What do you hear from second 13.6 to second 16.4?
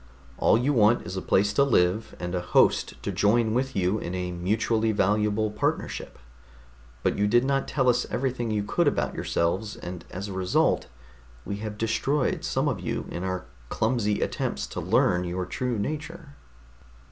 clumsy attempts to learn your true nature."